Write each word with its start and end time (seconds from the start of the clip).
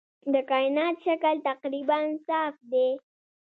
د 0.33 0.35
کائنات 0.49 0.95
شکل 1.05 1.35
تقریباً 1.49 1.99
صاف 2.25 2.55
دی. 2.71 2.89